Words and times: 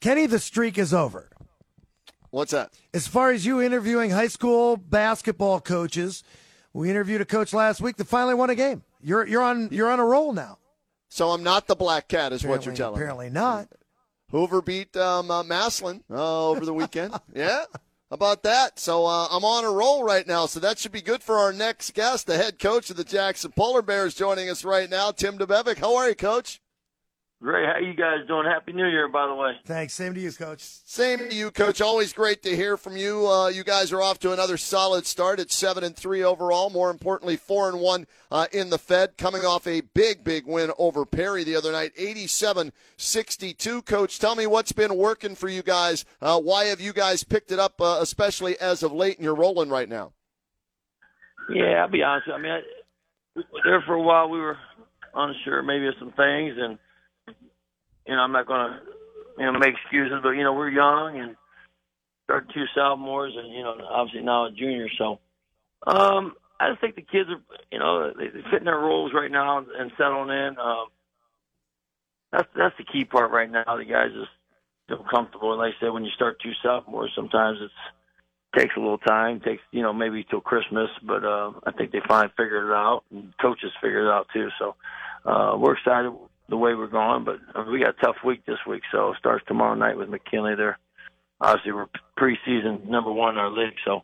Kenny, 0.00 0.26
the 0.26 0.38
streak 0.38 0.78
is 0.78 0.94
over. 0.94 1.28
What's 2.30 2.52
that? 2.52 2.72
As 2.94 3.06
far 3.06 3.32
as 3.32 3.44
you 3.44 3.60
interviewing 3.60 4.10
high 4.10 4.28
school 4.28 4.76
basketball 4.76 5.60
coaches, 5.60 6.22
we 6.72 6.88
interviewed 6.88 7.20
a 7.20 7.24
coach 7.26 7.52
last 7.52 7.80
week 7.80 7.96
that 7.96 8.06
finally 8.06 8.34
won 8.34 8.50
a 8.50 8.54
game. 8.54 8.82
You're 9.02 9.26
you're 9.26 9.42
on 9.42 9.68
you're 9.72 9.90
on 9.90 10.00
a 10.00 10.04
roll 10.04 10.32
now. 10.32 10.58
So 11.08 11.30
I'm 11.30 11.42
not 11.42 11.66
the 11.66 11.74
black 11.74 12.08
cat, 12.08 12.32
is 12.32 12.42
apparently, 12.42 12.48
what 12.48 12.66
you're 12.66 12.76
telling 12.76 12.94
apparently 13.00 13.26
me. 13.26 13.32
not. 13.32 13.68
Hoover 14.30 14.62
beat 14.62 14.96
um, 14.96 15.30
uh, 15.30 15.42
Massillon 15.42 16.02
uh, 16.08 16.48
over 16.48 16.64
the 16.64 16.72
weekend. 16.72 17.14
yeah. 17.34 17.64
About 18.12 18.44
that? 18.44 18.78
So 18.78 19.06
uh, 19.06 19.26
I'm 19.28 19.44
on 19.44 19.64
a 19.64 19.70
roll 19.70 20.04
right 20.04 20.26
now. 20.26 20.46
So 20.46 20.60
that 20.60 20.78
should 20.78 20.92
be 20.92 21.00
good 21.00 21.22
for 21.22 21.36
our 21.36 21.52
next 21.52 21.94
guest, 21.94 22.26
the 22.26 22.36
head 22.36 22.58
coach 22.58 22.90
of 22.90 22.96
the 22.96 23.04
Jackson 23.04 23.52
Polar 23.52 23.82
Bears, 23.82 24.14
joining 24.14 24.48
us 24.48 24.64
right 24.64 24.88
now, 24.88 25.10
Tim 25.10 25.36
DeBevick. 25.36 25.78
How 25.78 25.96
are 25.96 26.08
you, 26.08 26.14
Coach? 26.14 26.60
Great. 27.42 27.64
How 27.64 27.78
you 27.78 27.94
guys 27.94 28.18
doing? 28.28 28.44
Happy 28.44 28.74
New 28.74 28.86
Year, 28.86 29.08
by 29.08 29.26
the 29.26 29.34
way. 29.34 29.52
Thanks. 29.64 29.94
Same 29.94 30.12
to 30.12 30.20
you, 30.20 30.30
Coach. 30.30 30.60
Same 30.60 31.18
to 31.20 31.34
you, 31.34 31.50
Coach. 31.50 31.80
Always 31.80 32.12
great 32.12 32.42
to 32.42 32.54
hear 32.54 32.76
from 32.76 32.98
you. 32.98 33.26
Uh, 33.26 33.48
you 33.48 33.64
guys 33.64 33.92
are 33.92 34.02
off 34.02 34.18
to 34.18 34.32
another 34.34 34.58
solid 34.58 35.06
start 35.06 35.40
at 35.40 35.50
seven 35.50 35.82
and 35.82 35.96
three 35.96 36.22
overall. 36.22 36.68
More 36.68 36.90
importantly, 36.90 37.38
four 37.38 37.70
and 37.70 37.80
one 37.80 38.06
uh, 38.30 38.46
in 38.52 38.68
the 38.68 38.76
Fed, 38.76 39.16
coming 39.16 39.46
off 39.46 39.66
a 39.66 39.80
big, 39.80 40.22
big 40.22 40.46
win 40.46 40.70
over 40.76 41.06
Perry 41.06 41.42
the 41.42 41.56
other 41.56 41.72
night, 41.72 41.92
87-62. 41.96 43.86
Coach, 43.86 44.18
tell 44.18 44.36
me 44.36 44.46
what's 44.46 44.72
been 44.72 44.94
working 44.98 45.34
for 45.34 45.48
you 45.48 45.62
guys. 45.62 46.04
Uh, 46.20 46.38
why 46.38 46.66
have 46.66 46.82
you 46.82 46.92
guys 46.92 47.24
picked 47.24 47.52
it 47.52 47.58
up, 47.58 47.80
uh, 47.80 48.00
especially 48.02 48.60
as 48.60 48.82
of 48.82 48.92
late, 48.92 49.16
and 49.16 49.24
you're 49.24 49.34
rolling 49.34 49.70
right 49.70 49.88
now? 49.88 50.12
Yeah, 51.48 51.82
I'll 51.82 51.88
be 51.88 52.02
honest. 52.02 52.28
I 52.28 52.36
mean, 52.36 52.52
I, 52.52 52.60
there 53.64 53.82
for 53.86 53.94
a 53.94 54.02
while 54.02 54.28
we 54.28 54.40
were 54.40 54.58
unsure 55.14 55.62
maybe 55.62 55.86
of 55.86 55.94
some 55.98 56.12
things, 56.12 56.54
and 56.58 56.78
you 58.10 58.16
know, 58.16 58.22
I'm 58.22 58.32
not 58.32 58.48
to, 58.48 58.80
you 59.38 59.46
know, 59.46 59.58
make 59.58 59.74
excuses, 59.74 60.18
but 60.20 60.30
you 60.30 60.42
know, 60.42 60.52
we're 60.52 60.68
young 60.68 61.20
and 61.20 61.36
started 62.24 62.50
two 62.52 62.64
sophomores, 62.74 63.34
and 63.36 63.54
you 63.54 63.62
know, 63.62 63.76
obviously 63.88 64.22
now 64.22 64.46
a 64.46 64.50
junior. 64.50 64.88
So, 64.98 65.20
um, 65.86 66.34
I 66.58 66.70
just 66.70 66.80
think 66.80 66.96
the 66.96 67.02
kids 67.02 67.30
are, 67.30 67.40
you 67.70 67.78
know, 67.78 68.12
they, 68.12 68.28
they're 68.28 68.50
fitting 68.50 68.64
their 68.64 68.80
roles 68.80 69.12
right 69.14 69.30
now 69.30 69.58
and 69.58 69.92
settling 69.96 70.30
in. 70.30 70.58
Um, 70.58 70.86
that's 72.32 72.48
that's 72.56 72.76
the 72.78 72.84
key 72.84 73.04
part 73.04 73.30
right 73.30 73.50
now. 73.50 73.76
The 73.76 73.84
guys 73.84 74.10
just 74.12 74.30
feel 74.88 75.06
comfortable. 75.08 75.52
And 75.52 75.60
Like 75.60 75.74
I 75.78 75.80
said, 75.80 75.92
when 75.92 76.04
you 76.04 76.10
start 76.10 76.40
two 76.42 76.52
sophomores, 76.64 77.12
sometimes 77.14 77.58
it's 77.62 77.72
takes 78.58 78.76
a 78.76 78.80
little 78.80 78.98
time, 78.98 79.38
takes 79.38 79.62
you 79.70 79.82
know 79.82 79.92
maybe 79.92 80.26
till 80.28 80.40
Christmas, 80.40 80.90
but 81.04 81.24
uh, 81.24 81.52
I 81.64 81.70
think 81.70 81.92
they 81.92 82.00
finally 82.08 82.32
figured 82.36 82.66
it 82.66 82.72
out, 82.72 83.04
and 83.12 83.32
coaches 83.40 83.70
figured 83.80 84.06
it 84.06 84.10
out 84.10 84.26
too. 84.32 84.48
So 84.58 84.74
uh, 85.24 85.56
we're 85.56 85.76
excited 85.76 86.12
the 86.50 86.56
way 86.56 86.74
we're 86.74 86.88
going. 86.88 87.24
But 87.24 87.38
I 87.54 87.62
mean, 87.62 87.72
we 87.72 87.78
got 87.80 87.94
a 87.98 88.04
tough 88.04 88.16
week 88.24 88.44
this 88.44 88.58
week, 88.66 88.82
so 88.92 89.12
it 89.12 89.18
starts 89.18 89.44
tomorrow 89.46 89.74
night 89.74 89.96
with 89.96 90.10
McKinley. 90.10 90.56
They're 90.56 90.78
obviously 91.40 91.72
we're 91.72 91.86
preseason 92.18 92.86
number 92.86 93.10
one 93.10 93.34
in 93.34 93.38
our 93.38 93.50
league, 93.50 93.76
so 93.84 94.02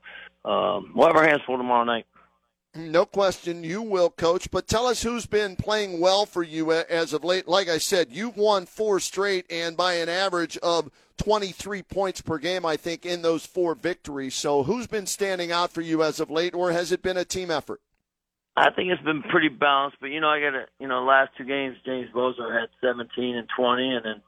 um, 0.49 0.93
we'll 0.95 1.09
have 1.09 1.17
our 1.17 1.27
hands 1.27 1.43
full 1.45 1.59
tomorrow 1.59 1.85
night. 1.85 2.07
No 2.75 3.07
question, 3.07 3.65
you 3.65 3.81
will, 3.81 4.11
Coach. 4.11 4.51
But 4.51 4.69
tell 4.69 4.87
us 4.87 5.03
who's 5.03 5.25
been 5.25 5.57
playing 5.57 5.99
well 5.99 6.27
for 6.27 6.43
you 6.43 6.73
as 6.73 7.15
of 7.15 7.25
late. 7.25 7.49
Like 7.49 7.69
I 7.69 7.79
said, 7.79 8.09
you've 8.11 8.37
won 8.37 8.67
four 8.67 9.01
straight, 9.01 9.47
and 9.51 9.77
by 9.77 9.95
an 9.95 10.11
average 10.11 10.59
of 10.59 10.91
23 11.17 11.83
points 11.83 12.21
per 12.21 12.37
game, 12.37 12.67
I 12.67 12.77
think, 12.77 13.07
in 13.07 13.23
those 13.23 13.47
four 13.47 13.75
victories. 13.75 14.35
So, 14.35 14.63
who's 14.63 14.87
been 14.87 15.07
standing 15.07 15.51
out 15.51 15.73
for 15.73 15.81
you 15.81 16.03
as 16.03 16.21
of 16.21 16.31
late, 16.31 16.55
or 16.55 16.73
has 16.73 16.93
it 16.93 17.03
been 17.03 17.17
a 17.17 17.25
team 17.25 17.51
effort? 17.51 17.81
I 18.57 18.71
think 18.71 18.91
it's 18.91 19.03
been 19.03 19.23
pretty 19.23 19.49
balanced, 19.49 19.99
but 20.01 20.07
you 20.07 20.21
know, 20.21 20.29
I 20.29 20.41
got 20.41 20.51
to, 20.53 20.65
you 20.81 20.89
know, 20.89 21.05
last 21.05 21.31
two 21.37 21.45
games, 21.45 21.77
James 21.85 22.09
Bozo 22.15 22.51
had 22.51 22.71
17 22.81 23.37
and 23.37 23.47
20, 23.55 23.97
and 23.97 24.05
then 24.05 24.23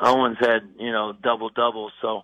Owens 0.00 0.36
had, 0.40 0.62
you 0.78 0.92
know, 0.92 1.12
double 1.20 1.50
doubles. 1.50 1.92
So 2.00 2.22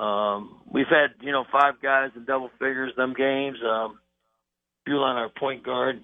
um, 0.00 0.60
we've 0.68 0.88
had, 0.88 1.14
you 1.20 1.30
know, 1.30 1.44
five 1.52 1.74
guys 1.80 2.10
in 2.16 2.24
double 2.24 2.50
figures 2.58 2.92
them 2.96 3.14
games. 3.16 3.58
Um, 3.64 4.00
Fuline, 4.88 5.16
our 5.16 5.28
point 5.28 5.62
guard, 5.62 6.02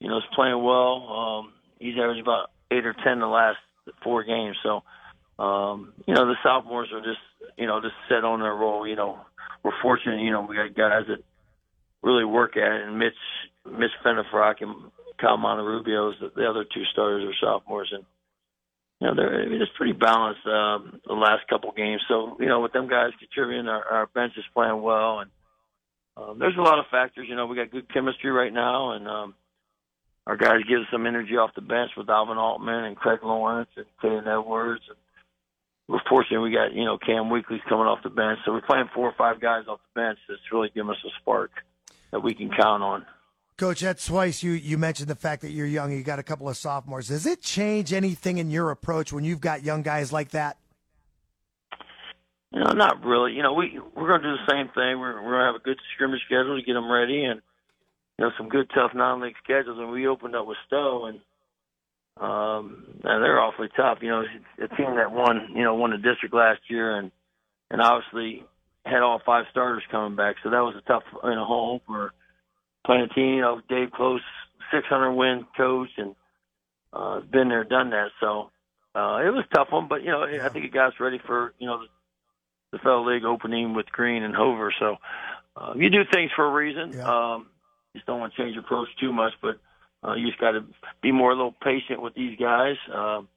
you 0.00 0.08
know, 0.08 0.18
is 0.18 0.24
playing 0.34 0.62
well. 0.62 1.08
Um, 1.08 1.52
he's 1.78 1.94
averaged 1.94 2.20
about 2.20 2.50
eight 2.70 2.84
or 2.84 2.94
ten 3.04 3.20
the 3.20 3.26
last 3.26 3.58
four 4.02 4.22
games. 4.24 4.56
So, 4.62 4.82
um, 5.42 5.94
you 6.06 6.14
know, 6.14 6.26
the 6.26 6.36
sophomores 6.42 6.90
are 6.92 7.00
just, 7.00 7.20
you 7.56 7.66
know, 7.66 7.80
just 7.80 7.94
set 8.08 8.24
on 8.24 8.40
their 8.40 8.54
role. 8.54 8.86
You 8.86 8.96
know, 8.96 9.18
we're 9.62 9.80
fortunate. 9.80 10.20
You 10.20 10.30
know, 10.30 10.42
we 10.42 10.56
got 10.56 10.74
guys 10.74 11.04
that 11.08 11.22
really 12.06 12.24
work 12.24 12.56
at 12.56 12.72
it. 12.72 12.86
And 12.86 12.98
Mitch, 12.98 13.18
Mitch 13.66 13.90
Fenifrock 14.04 14.62
and 14.62 14.74
Kyle 15.20 15.36
Monterubio, 15.36 16.12
the, 16.20 16.30
the 16.34 16.48
other 16.48 16.64
two 16.64 16.84
starters 16.92 17.24
are 17.24 17.46
sophomores, 17.46 17.92
and 17.92 18.04
you 19.00 19.06
know 19.08 19.14
they're 19.14 19.42
I 19.42 19.46
mean, 19.46 19.60
it's 19.60 19.72
pretty 19.76 19.92
balanced 19.92 20.46
um, 20.46 21.00
the 21.04 21.14
last 21.14 21.48
couple 21.50 21.72
games. 21.72 22.00
So 22.08 22.36
you 22.38 22.46
know, 22.46 22.60
with 22.60 22.72
them 22.72 22.88
guys 22.88 23.10
contributing, 23.18 23.68
our, 23.68 23.84
our 23.84 24.06
bench 24.06 24.34
is 24.36 24.44
playing 24.54 24.80
well, 24.80 25.20
and 25.20 25.30
um, 26.16 26.38
there's 26.38 26.56
a 26.56 26.62
lot 26.62 26.78
of 26.78 26.86
factors. 26.90 27.26
You 27.28 27.34
know, 27.34 27.46
we 27.46 27.56
got 27.56 27.72
good 27.72 27.92
chemistry 27.92 28.30
right 28.30 28.52
now, 28.52 28.92
and 28.92 29.08
um, 29.08 29.34
our 30.26 30.36
guys 30.36 30.60
give 30.68 30.80
some 30.92 31.06
energy 31.06 31.36
off 31.36 31.54
the 31.56 31.60
bench 31.60 31.90
with 31.96 32.08
Alvin 32.08 32.38
Altman 32.38 32.84
and 32.84 32.96
Craig 32.96 33.20
Lawrence 33.22 33.70
and 33.76 33.86
Caden 34.02 34.26
Edwards. 34.28 34.82
And 34.88 34.98
we're 35.88 36.00
fortunate 36.08 36.40
we 36.40 36.52
got 36.52 36.72
you 36.72 36.84
know 36.84 36.98
Cam 36.98 37.30
Weekly's 37.30 37.66
coming 37.68 37.86
off 37.86 38.04
the 38.04 38.10
bench, 38.10 38.38
so 38.44 38.52
we're 38.52 38.60
playing 38.60 38.90
four 38.94 39.08
or 39.08 39.14
five 39.18 39.40
guys 39.40 39.64
off 39.66 39.80
the 39.94 40.00
bench. 40.00 40.18
That's 40.28 40.52
really 40.52 40.70
giving 40.74 40.90
us 40.90 41.02
a 41.04 41.10
spark 41.20 41.50
that 42.10 42.20
we 42.20 42.34
can 42.34 42.50
count 42.50 42.82
on. 42.82 43.06
Coach, 43.56 43.80
that's 43.80 44.04
twice 44.04 44.42
you, 44.42 44.52
you 44.52 44.76
mentioned 44.76 45.08
the 45.08 45.14
fact 45.14 45.40
that 45.40 45.50
you're 45.50 45.66
young. 45.66 45.90
You 45.90 46.02
got 46.02 46.18
a 46.18 46.22
couple 46.22 46.46
of 46.46 46.58
sophomores. 46.58 47.08
Does 47.08 47.24
it 47.24 47.40
change 47.40 47.94
anything 47.94 48.36
in 48.36 48.50
your 48.50 48.70
approach 48.70 49.14
when 49.14 49.24
you've 49.24 49.40
got 49.40 49.64
young 49.64 49.80
guys 49.80 50.12
like 50.12 50.30
that? 50.32 50.58
You 52.52 52.60
know, 52.60 52.72
not 52.72 53.02
really. 53.02 53.32
You 53.32 53.42
know, 53.42 53.54
we 53.54 53.80
we're 53.94 54.08
going 54.08 54.22
to 54.22 54.28
do 54.28 54.36
the 54.36 54.52
same 54.52 54.68
thing. 54.68 55.00
We're 55.00 55.22
we're 55.22 55.32
going 55.32 55.40
to 55.40 55.52
have 55.52 55.54
a 55.56 55.64
good 55.64 55.78
scrimmage 55.94 56.20
schedule 56.26 56.58
to 56.58 56.64
get 56.64 56.74
them 56.74 56.90
ready, 56.90 57.24
and 57.24 57.40
you 58.18 58.24
know, 58.24 58.30
some 58.36 58.48
good 58.48 58.70
tough 58.74 58.92
non-league 58.94 59.34
schedules. 59.42 59.78
And 59.78 59.90
we 59.90 60.06
opened 60.06 60.36
up 60.36 60.46
with 60.46 60.58
Stow, 60.66 61.06
and 61.06 61.20
um, 62.18 62.84
and 63.04 63.24
they're 63.24 63.40
awfully 63.40 63.68
tough. 63.76 63.98
You 64.00 64.08
know, 64.08 64.24
a 64.62 64.68
team 64.68 64.96
that 64.96 65.12
won 65.12 65.52
you 65.54 65.64
know 65.64 65.74
won 65.74 65.90
the 65.90 65.98
district 65.98 66.34
last 66.34 66.60
year, 66.68 66.96
and 66.96 67.10
and 67.70 67.80
obviously 67.80 68.44
had 68.86 69.02
all 69.02 69.20
five 69.24 69.46
starters 69.50 69.82
coming 69.90 70.16
back. 70.16 70.36
So 70.42 70.50
that 70.50 70.60
was 70.60 70.74
a 70.76 70.80
tough 70.82 71.02
you 71.24 71.34
know 71.34 71.44
home 71.44 71.80
for 71.86 72.12
a 72.88 73.08
team. 73.14 73.34
You 73.34 73.40
know, 73.40 73.60
Dave 73.68 73.90
Close, 73.90 74.20
600 74.72 75.12
win 75.12 75.46
coach, 75.56 75.90
and 75.96 76.14
uh, 76.92 77.20
been 77.20 77.48
there, 77.48 77.64
done 77.64 77.90
that. 77.90 78.08
So 78.20 78.50
uh, 78.94 79.18
it 79.24 79.30
was 79.30 79.44
a 79.50 79.54
tough 79.54 79.68
one, 79.70 79.88
but 79.88 80.02
you 80.02 80.10
know, 80.10 80.22
I 80.22 80.48
think 80.48 80.64
it 80.64 80.72
got 80.72 80.88
us 80.88 81.00
ready 81.00 81.20
for 81.26 81.52
you 81.58 81.66
know 81.66 81.80
the, 81.80 81.86
the 82.72 82.78
fellow 82.78 83.12
league 83.12 83.24
opening 83.24 83.74
with 83.74 83.86
Green 83.86 84.22
and 84.22 84.34
Hoover. 84.34 84.72
So 84.78 84.96
uh, 85.56 85.74
you 85.76 85.90
do 85.90 86.02
things 86.12 86.30
for 86.34 86.46
a 86.46 86.52
reason. 86.52 86.92
Yeah. 86.94 87.34
Um, 87.34 87.46
you 87.92 87.98
just 87.98 88.06
don't 88.06 88.20
want 88.20 88.34
to 88.34 88.42
change 88.42 88.54
your 88.54 88.64
approach 88.64 88.88
too 89.00 89.12
much, 89.12 89.32
but 89.42 89.58
uh, 90.06 90.14
you 90.14 90.26
just 90.26 90.40
got 90.40 90.52
to 90.52 90.64
be 91.02 91.12
more 91.12 91.32
a 91.32 91.34
little 91.34 91.54
patient 91.62 92.02
with 92.02 92.14
these 92.14 92.38
guys. 92.38 92.76
Um, 92.92 93.28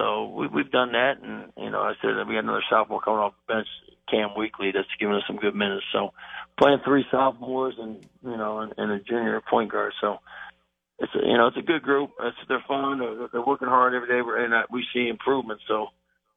so 0.00 0.28
we, 0.34 0.46
we've 0.48 0.70
done 0.70 0.92
that, 0.92 1.20
and 1.22 1.52
you 1.58 1.70
know, 1.70 1.80
I 1.80 1.92
said 2.00 2.16
that 2.16 2.26
we 2.26 2.34
got 2.34 2.44
another 2.44 2.64
sophomore 2.70 3.00
coming 3.02 3.20
off 3.20 3.34
the 3.46 3.54
bench, 3.54 3.68
Cam 4.10 4.30
Weekly, 4.36 4.70
that's 4.72 4.88
giving 4.98 5.14
us 5.14 5.22
some 5.26 5.36
good 5.36 5.54
minutes. 5.54 5.84
So 5.92 6.12
playing 6.58 6.78
three 6.84 7.04
sophomores 7.10 7.74
and 7.78 8.04
you 8.24 8.36
know, 8.36 8.60
and, 8.60 8.72
and 8.78 8.90
a 8.92 8.98
junior 9.00 9.40
point 9.48 9.70
guard. 9.70 9.92
So 10.00 10.18
it's 10.98 11.12
a, 11.14 11.26
you 11.26 11.36
know, 11.36 11.46
it's 11.48 11.56
a 11.58 11.62
good 11.62 11.82
group. 11.82 12.10
It's 12.20 12.36
they're 12.48 12.64
fun. 12.66 12.98
They're, 12.98 13.28
they're 13.32 13.44
working 13.46 13.68
hard 13.68 13.94
every 13.94 14.08
day, 14.08 14.20
and 14.44 14.54
uh, 14.54 14.62
we 14.70 14.84
see 14.94 15.08
improvement. 15.08 15.60
So 15.68 15.88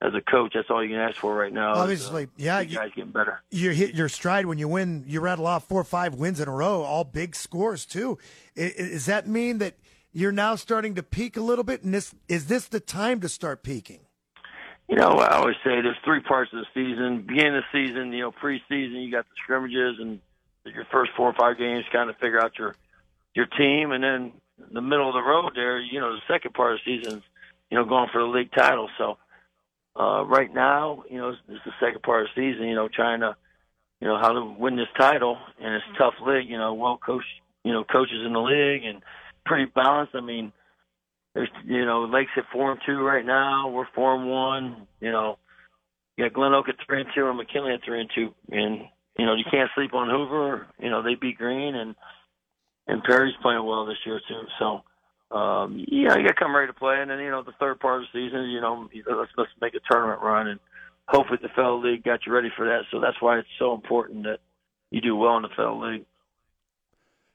as 0.01 0.13
a 0.13 0.21
coach, 0.21 0.51
that's 0.55 0.69
all 0.69 0.83
you 0.83 0.89
can 0.89 0.99
ask 0.99 1.15
for 1.15 1.33
right 1.33 1.53
now. 1.53 1.71
is, 1.73 1.77
uh, 1.77 1.81
Obviously, 1.83 2.27
yeah, 2.37 2.59
you 2.59 2.75
guys 2.75 2.91
getting 2.95 3.11
better. 3.11 3.41
you 3.51 3.69
hit 3.71 3.95
your 3.95 4.09
stride 4.09 4.45
when 4.45 4.57
you 4.57 4.67
win. 4.67 5.05
You 5.07 5.21
rattle 5.21 5.47
off 5.47 5.67
four 5.67 5.79
or 5.81 5.85
five 5.85 6.15
wins 6.15 6.39
in 6.41 6.47
a 6.49 6.51
row, 6.51 6.81
all 6.83 7.05
big 7.05 7.35
scores 7.35 7.85
too. 7.85 8.17
I- 8.57 8.73
i- 8.77 8.81
Does 8.91 9.05
that 9.05 9.27
mean 9.27 9.59
that 9.59 9.75
you're 10.13 10.31
now 10.31 10.55
starting 10.55 10.95
to 10.95 11.03
peak 11.03 11.35
a 11.35 11.41
little 11.41 11.63
bit? 11.63 11.83
And 11.83 11.93
this 11.93 12.13
is 12.29 12.47
this 12.47 12.67
the 12.67 12.79
time 12.79 13.19
to 13.21 13.29
start 13.29 13.63
peaking? 13.63 14.01
You 14.87 14.97
know, 14.97 15.11
I 15.11 15.37
always 15.37 15.55
say 15.63 15.81
there's 15.81 15.97
three 16.05 16.21
parts 16.21 16.51
of 16.53 16.59
the 16.59 16.65
season. 16.73 17.25
Beginning 17.27 17.55
of 17.55 17.63
the 17.71 17.87
season, 17.87 18.13
you 18.13 18.21
know, 18.21 18.31
preseason, 18.31 19.03
you 19.03 19.11
got 19.11 19.25
the 19.25 19.35
scrimmages 19.41 19.97
and 19.99 20.19
your 20.65 20.85
first 20.91 21.11
four 21.17 21.29
or 21.29 21.33
five 21.33 21.57
games, 21.57 21.85
kind 21.91 22.09
of 22.09 22.17
figure 22.17 22.41
out 22.41 22.57
your 22.57 22.75
your 23.35 23.45
team, 23.45 23.91
and 23.91 24.03
then 24.03 24.31
the 24.71 24.81
middle 24.81 25.07
of 25.07 25.13
the 25.13 25.21
road 25.21 25.53
there, 25.55 25.79
you 25.79 25.99
know, 25.99 26.13
the 26.13 26.21
second 26.27 26.53
part 26.53 26.73
of 26.73 26.79
the 26.85 26.97
season, 27.01 27.23
you 27.71 27.77
know, 27.77 27.85
going 27.85 28.07
for 28.11 28.21
the 28.21 28.27
league 28.27 28.51
title. 28.51 28.87
So 28.97 29.17
uh, 29.99 30.23
right 30.25 30.53
now, 30.53 31.03
you 31.09 31.17
know, 31.17 31.29
it's, 31.29 31.39
it's 31.47 31.65
the 31.65 31.71
second 31.79 32.03
part 32.03 32.23
of 32.23 32.27
the 32.35 32.41
season. 32.51 32.67
You 32.67 32.75
know, 32.75 32.87
trying 32.87 33.21
to, 33.21 33.35
you 33.99 34.07
know, 34.07 34.17
how 34.17 34.33
to 34.33 34.55
win 34.59 34.75
this 34.75 34.87
title, 34.97 35.37
and 35.59 35.73
it's 35.73 35.85
a 35.95 35.97
tough 35.97 36.15
league. 36.25 36.49
You 36.49 36.57
know, 36.57 36.73
well 36.73 36.97
coached, 36.97 37.25
you 37.63 37.73
know, 37.73 37.83
coaches 37.83 38.21
in 38.25 38.33
the 38.33 38.41
league, 38.41 38.83
and 38.83 39.01
pretty 39.45 39.71
balanced. 39.73 40.15
I 40.15 40.21
mean, 40.21 40.51
there's, 41.33 41.49
you 41.65 41.85
know, 41.85 42.03
Lake's 42.03 42.31
at 42.37 42.45
four 42.51 42.71
and 42.71 42.81
two 42.85 42.99
right 42.99 43.25
now. 43.25 43.69
We're 43.69 43.87
four 43.95 44.15
and 44.15 44.29
one. 44.29 44.87
You 44.99 45.11
know, 45.11 45.37
you 46.17 46.25
got 46.25 46.33
Glen 46.33 46.53
Oak 46.53 46.69
at 46.69 46.75
three 46.85 47.01
and 47.01 47.09
two, 47.15 47.27
and 47.27 47.37
McKinley 47.37 47.73
at 47.73 47.83
three 47.83 48.01
and 48.01 48.09
two, 48.13 48.33
and 48.51 48.81
you 49.17 49.25
know, 49.25 49.35
you 49.35 49.43
can't 49.49 49.69
sleep 49.75 49.93
on 49.93 50.09
Hoover. 50.09 50.67
You 50.79 50.89
know, 50.89 51.01
they 51.01 51.15
beat 51.15 51.37
Green, 51.37 51.75
and 51.75 51.95
and 52.87 53.03
Perry's 53.03 53.35
playing 53.41 53.65
well 53.65 53.85
this 53.85 53.97
year 54.05 54.19
too. 54.27 54.41
So 54.59 54.83
um, 55.33 55.83
yeah, 55.87 56.15
you 56.15 56.23
got 56.23 56.35
to 56.37 56.39
come 56.39 56.55
ready 56.55 56.67
to 56.67 56.77
play. 56.77 56.97
And 57.01 57.09
then, 57.09 57.19
you 57.19 57.31
know, 57.31 57.41
the 57.41 57.57
third 57.59 57.79
part 57.79 58.01
of 58.01 58.07
the 58.13 58.19
season, 58.19 58.51
you 58.51 58.61
know, 58.61 58.87
let's, 59.09 59.31
let's 59.35 59.49
make 59.61 59.73
a 59.73 59.79
tournament 59.89 60.21
run. 60.21 60.47
And 60.47 60.59
hopefully 61.07 61.39
the 61.41 61.49
Federal 61.49 61.81
League 61.81 62.03
got 62.03 62.25
you 62.25 62.31
ready 62.31 62.49
for 62.55 62.65
that. 62.67 62.81
So 62.91 62.99
that's 62.99 63.19
why 63.19 63.39
it's 63.39 63.47
so 63.57 63.73
important 63.73 64.23
that 64.23 64.39
you 64.91 65.01
do 65.01 65.15
well 65.15 65.37
in 65.37 65.41
the 65.41 65.49
Federal 65.49 65.91
League. 65.91 66.05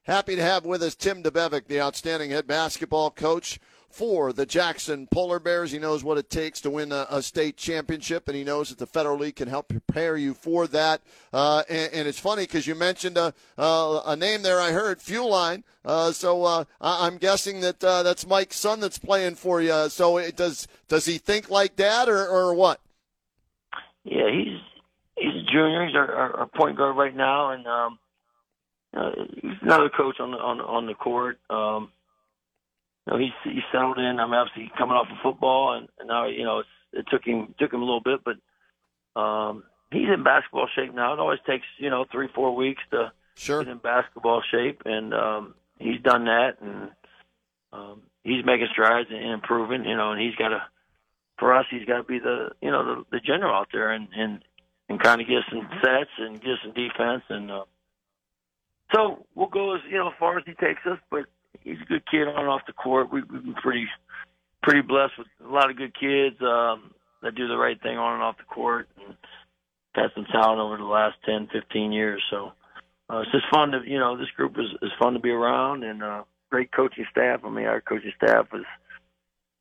Happy 0.09 0.37
to 0.37 0.43
have 0.43 0.65
with 0.65 0.83
us 0.83 0.95
Tim 0.95 1.23
DeBevick, 1.23 1.67
the 1.67 1.83
outstanding 1.83 2.31
head 2.31 2.47
basketball 2.47 3.11
coach 3.11 3.61
for 3.91 4.33
the 4.33 4.47
Jackson 4.47 5.07
Polar 5.07 5.39
Bears. 5.39 5.71
He 5.71 5.79
knows 5.79 6.03
what 6.03 6.17
it 6.17 6.31
takes 6.31 6.63
to 6.63 6.71
win 6.71 6.93
a, 6.93 7.07
a 7.11 7.21
state 7.21 7.59
championship, 7.59 8.27
and 8.27 8.35
he 8.35 8.43
knows 8.43 8.71
that 8.71 8.79
the 8.79 8.87
Federal 8.87 9.19
League 9.19 9.37
can 9.37 9.49
help 9.49 9.69
prepare 9.69 10.17
you 10.17 10.33
for 10.33 10.67
that. 10.69 11.03
Uh, 11.31 11.63
and, 11.69 11.93
and, 11.93 12.09
it's 12.09 12.19
funny 12.19 12.45
because 12.45 12.67
you 12.67 12.75
mentioned 12.75 13.19
a, 13.19 13.35
uh, 13.59 14.01
a, 14.07 14.17
name 14.17 14.41
there. 14.41 14.59
I 14.59 14.73
heard 14.73 14.99
Fuline. 14.99 15.63
Uh, 15.85 16.11
so 16.13 16.43
uh, 16.43 16.65
I'm 16.81 17.19
guessing 17.19 17.61
that 17.61 17.85
uh, 17.85 18.03
that's 18.03 18.27
Mike's 18.27 18.57
son 18.57 18.81
that's 18.81 18.99
playing 18.99 19.35
for 19.35 19.61
you. 19.61 19.91
So 19.91 20.17
it 20.17 20.37
does 20.37 20.67
does 20.89 21.05
he 21.05 21.19
think 21.19 21.51
like 21.51 21.77
dad 21.77 22.09
or, 22.09 22.27
or 22.27 22.55
what? 22.55 22.81
Yeah, 24.05 24.31
he's 24.33 24.59
he's 25.19 25.35
a 25.35 25.53
junior. 25.53 25.85
He's 25.85 25.95
our, 25.95 26.35
our 26.35 26.47
point 26.47 26.79
guard 26.79 26.97
right 26.97 27.15
now, 27.15 27.51
and 27.51 27.67
um, 27.67 27.99
uh, 28.97 29.11
he's 29.35 29.61
another 29.63 29.91
coach 29.91 30.21
on 30.21 30.31
the 30.31 30.39
on 30.39 30.61
on 30.61 30.87
the 30.87 30.95
court. 30.95 31.39
Um, 31.51 31.91
you 33.07 33.13
know, 33.13 33.19
he's 33.19 33.53
he's 33.53 33.65
settled 33.73 33.99
in. 33.99 34.19
I'm 34.19 34.33
obviously 34.33 34.71
coming 34.77 34.97
off 34.97 35.09
of 35.11 35.19
football, 35.23 35.77
and, 35.77 35.89
and 35.99 36.09
now 36.09 36.27
you 36.27 36.45
know 36.45 36.61
it's, 36.61 36.69
it 36.93 37.07
took 37.11 37.25
him 37.25 37.55
took 37.59 37.73
him 37.73 37.83
a 37.83 37.85
little 37.85 38.03
bit, 38.03 38.21
but 38.25 39.21
um, 39.21 39.65
he's 39.91 40.09
in 40.13 40.25
basketball 40.25 40.69
shape 40.75 40.95
now. 40.95 41.13
It 41.13 41.21
always 41.21 41.41
takes 41.47 41.67
you 41.79 41.91
know 41.91 42.07
three 42.11 42.29
four 42.35 42.55
weeks 42.55 42.83
to 42.91 43.13
sure. 43.37 43.65
get 43.65 43.71
in 43.71 43.79
basketball 43.79 44.43
shape, 44.51 44.83
and 44.85 45.13
um, 45.13 45.55
he's 45.79 46.01
done 46.03 46.25
that, 46.25 46.57
and 46.61 46.91
um, 47.73 48.03
he's 48.25 48.45
making 48.45 48.69
strides 48.73 49.09
and 49.11 49.33
improving. 49.33 49.85
You 49.85 49.97
know, 49.97 50.13
and 50.13 50.21
he's 50.21 50.35
got 50.37 50.49
to 50.49 50.63
for 51.39 51.55
us, 51.55 51.67
he's 51.71 51.85
got 51.85 51.99
to 51.99 52.05
be 52.05 52.19
the 52.19 52.51
you 52.61 52.71
know 52.71 52.85
the, 52.85 53.05
the 53.13 53.21
general 53.21 53.55
out 53.55 53.69
there 53.73 53.91
and 53.91 54.09
and 54.17 54.43
and 54.89 55.01
kind 55.01 55.21
of 55.21 55.29
get 55.29 55.43
some 55.51 55.69
sets 55.83 56.11
and 56.19 56.41
get 56.41 56.57
some 56.63 56.73
defense, 56.73 57.23
and 57.29 57.51
uh, 57.51 57.65
so 58.95 59.27
we'll 59.35 59.49
go 59.49 59.75
as 59.75 59.83
you 59.89 59.97
know 59.97 60.09
as 60.09 60.15
far 60.19 60.39
as 60.39 60.45
he 60.47 60.55
takes 60.55 60.81
us, 60.87 60.99
but 61.11 61.27
he's 61.63 61.81
a 61.83 61.89
good 61.89 62.03
kid 62.11 62.29
on 62.29 62.39
and 62.39 62.49
off 62.49 62.63
the 62.67 62.73
court. 62.73 63.13
We, 63.13 63.23
we've 63.23 63.45
been 63.45 63.55
pretty 63.55 63.87
pretty 64.63 64.83
blessed 64.83 65.19
with 65.19 65.29
a 65.45 65.53
lot 65.53 65.71
of 65.71 65.77
good 65.77 65.95
kids 65.99 66.37
um, 66.43 66.93
that 67.23 67.35
do 67.35 67.49
the 67.49 67.57
right 67.57 67.81
thing 67.81 67.99
on 67.99 68.15
and 68.15 68.23
off 68.23 68.39
the 68.39 68.45
court. 68.45 68.89
And 69.05 69.17
had 69.95 70.11
some 70.15 70.27
talent 70.27 70.61
over 70.61 70.77
the 70.77 70.85
last 70.85 71.17
ten, 71.25 71.49
fifteen 71.53 71.93
years. 71.93 72.23
So 72.31 72.53
uh, 73.11 73.21
it's 73.21 73.33
just 73.33 73.45
fun 73.51 73.73
to 73.73 73.81
you 73.85 73.99
know 73.99 74.17
this 74.17 74.31
group 74.37 74.57
is 74.59 74.71
is 74.83 74.93
fun 74.99 75.15
to 75.15 75.19
be 75.19 75.31
around 75.31 75.85
and 75.85 76.03
uh, 76.03 76.23
great 76.51 76.73
coaching 76.73 77.07
staff. 77.11 77.41
I 77.45 77.51
mean 77.51 77.67
our 77.67 77.81
coaching 77.81 78.13
staff 78.17 78.47
is 78.55 78.65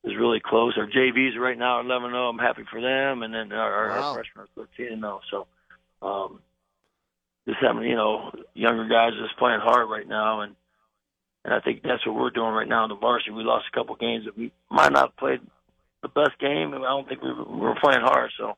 is 0.04 0.16
really 0.16 0.40
close. 0.44 0.74
Our 0.78 0.86
JVs 0.86 1.36
right 1.36 1.58
now 1.58 1.78
are 1.78 1.84
11 1.84 2.10
0. 2.10 2.28
I'm 2.28 2.38
happy 2.38 2.62
for 2.70 2.80
them, 2.80 3.22
and 3.22 3.34
then 3.34 3.52
our, 3.52 3.88
wow. 3.88 3.94
our 3.94 4.14
freshmen 4.14 4.46
are 4.56 4.66
13 4.76 5.00
0. 5.00 5.20
So 5.30 5.46
um, 6.06 6.40
just 7.48 7.60
having 7.60 7.84
you 7.84 7.96
know 7.96 8.30
younger 8.54 8.86
guys 8.86 9.12
just 9.20 9.38
playing 9.38 9.60
hard 9.60 9.88
right 9.88 10.06
now 10.06 10.42
and 10.42 10.54
and 11.44 11.54
I 11.54 11.60
think 11.60 11.82
that's 11.82 12.04
what 12.06 12.16
we're 12.16 12.30
doing 12.30 12.52
right 12.52 12.68
now 12.68 12.84
in 12.84 12.90
the 12.90 12.96
varsity. 12.96 13.30
We 13.30 13.42
lost 13.42 13.66
a 13.72 13.76
couple 13.76 13.94
games 13.96 14.26
that 14.26 14.36
we 14.36 14.52
might 14.70 14.92
not 14.92 15.10
have 15.10 15.16
played 15.16 15.40
the 16.02 16.08
best 16.08 16.38
game, 16.38 16.74
and 16.74 16.84
I 16.84 16.88
don't 16.88 17.08
think 17.08 17.22
we 17.22 17.32
were, 17.32 17.72
we 17.72 17.80
playing 17.80 18.02
hard. 18.02 18.30
So 18.36 18.56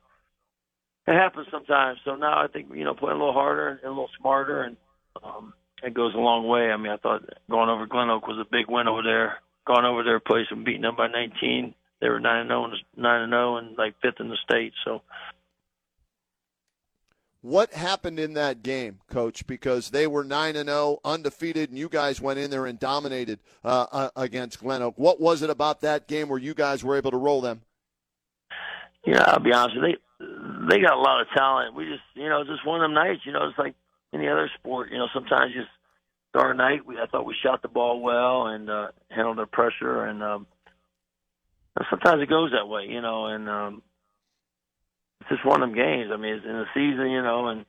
it 1.07 1.13
happens 1.13 1.47
sometimes. 1.51 1.99
So 2.03 2.15
now 2.15 2.43
I 2.43 2.47
think 2.47 2.67
you 2.73 2.83
know 2.83 2.93
playing 2.93 3.15
a 3.15 3.19
little 3.19 3.33
harder 3.33 3.69
and 3.69 3.83
a 3.83 3.89
little 3.89 4.09
smarter, 4.19 4.63
and 4.63 4.77
um, 5.23 5.53
it 5.83 5.93
goes 5.93 6.13
a 6.15 6.17
long 6.17 6.47
way. 6.47 6.71
I 6.71 6.77
mean, 6.77 6.91
I 6.91 6.97
thought 6.97 7.23
going 7.49 7.69
over 7.69 7.85
Glen 7.85 8.09
Oak 8.09 8.27
was 8.27 8.39
a 8.39 8.51
big 8.51 8.65
win 8.67 8.87
over 8.87 9.03
there. 9.03 9.39
Going 9.65 9.85
over 9.85 10.03
their 10.03 10.19
place 10.19 10.47
and 10.49 10.65
beating 10.65 10.81
them 10.81 10.95
by 10.97 11.07
19. 11.07 11.75
They 12.01 12.09
were 12.09 12.19
nine 12.19 12.41
and 12.41 12.49
zero, 12.49 12.65
oh 12.65 13.01
nine 13.01 13.21
and 13.21 13.31
zero, 13.31 13.57
and 13.57 13.77
like 13.77 13.93
fifth 14.01 14.19
in 14.19 14.29
the 14.29 14.37
state. 14.43 14.73
So 14.83 15.03
what 17.41 17.73
happened 17.73 18.19
in 18.19 18.33
that 18.35 18.63
game, 18.63 18.99
Coach? 19.09 19.45
Because 19.47 19.89
they 19.89 20.07
were 20.07 20.23
nine 20.23 20.55
and 20.55 20.69
zero, 20.69 20.99
oh, 21.03 21.11
undefeated, 21.11 21.69
and 21.69 21.77
you 21.77 21.89
guys 21.89 22.21
went 22.21 22.39
in 22.39 22.51
there 22.51 22.65
and 22.65 22.79
dominated 22.79 23.39
uh, 23.63 23.87
uh, 23.91 24.09
against 24.15 24.59
Glen 24.59 24.81
Oak. 24.81 24.93
What 24.97 25.19
was 25.19 25.41
it 25.41 25.49
about 25.49 25.81
that 25.81 26.07
game 26.07 26.29
where 26.29 26.39
you 26.39 26.53
guys 26.53 26.83
were 26.83 26.95
able 26.95 27.11
to 27.11 27.17
roll 27.17 27.41
them? 27.41 27.61
Yeah, 29.05 29.23
I'll 29.25 29.39
be 29.39 29.51
honest. 29.51 29.75
with 29.75 29.95
They 30.19 30.25
they 30.69 30.79
got 30.79 30.93
a 30.93 31.01
lot 31.01 31.21
of 31.21 31.27
talent. 31.35 31.75
We 31.75 31.85
just, 31.85 32.03
you 32.13 32.29
know, 32.29 32.43
just 32.43 32.65
one 32.65 32.81
of 32.81 32.85
them 32.85 32.93
nights. 32.93 33.21
You 33.25 33.31
know, 33.31 33.47
it's 33.47 33.57
like 33.57 33.73
any 34.13 34.27
other 34.27 34.49
sport. 34.59 34.91
You 34.91 34.99
know, 34.99 35.07
sometimes 35.13 35.53
just 35.53 35.69
a 36.35 36.53
night. 36.53 36.85
We 36.85 36.99
I 36.99 37.07
thought 37.07 37.25
we 37.25 37.35
shot 37.43 37.61
the 37.61 37.67
ball 37.67 38.01
well 38.01 38.47
and 38.47 38.69
uh, 38.69 38.89
handled 39.09 39.39
the 39.39 39.47
pressure, 39.47 40.05
and 40.05 40.21
um, 40.21 40.47
sometimes 41.89 42.21
it 42.21 42.29
goes 42.29 42.51
that 42.51 42.67
way. 42.67 42.85
You 42.87 43.01
know, 43.01 43.25
and 43.25 43.49
um, 43.49 43.81
just 45.31 45.45
one 45.45 45.63
of 45.63 45.69
them 45.69 45.77
games. 45.77 46.11
I 46.13 46.17
mean, 46.17 46.35
it's 46.35 46.45
in 46.45 46.51
the 46.51 46.65
season, 46.73 47.09
you 47.09 47.21
know, 47.21 47.47
and 47.47 47.65